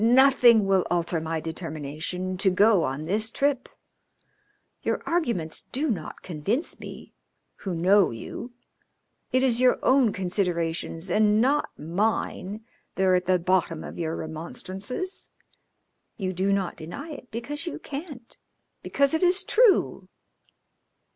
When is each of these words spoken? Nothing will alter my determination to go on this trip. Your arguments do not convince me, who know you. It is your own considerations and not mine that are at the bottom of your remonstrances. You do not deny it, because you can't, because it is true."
Nothing 0.03 0.65
will 0.65 0.83
alter 0.89 1.21
my 1.21 1.39
determination 1.39 2.35
to 2.37 2.49
go 2.49 2.83
on 2.83 3.05
this 3.05 3.29
trip. 3.29 3.69
Your 4.81 5.03
arguments 5.05 5.65
do 5.71 5.91
not 5.91 6.23
convince 6.23 6.79
me, 6.79 7.13
who 7.57 7.75
know 7.75 8.09
you. 8.09 8.51
It 9.31 9.43
is 9.43 9.61
your 9.61 9.77
own 9.83 10.11
considerations 10.11 11.11
and 11.11 11.39
not 11.39 11.69
mine 11.77 12.65
that 12.95 13.03
are 13.03 13.13
at 13.13 13.27
the 13.27 13.37
bottom 13.37 13.83
of 13.83 13.99
your 13.99 14.15
remonstrances. 14.15 15.29
You 16.17 16.33
do 16.33 16.51
not 16.51 16.77
deny 16.77 17.11
it, 17.11 17.29
because 17.29 17.67
you 17.67 17.77
can't, 17.77 18.39
because 18.81 19.13
it 19.13 19.21
is 19.21 19.43
true." 19.43 20.09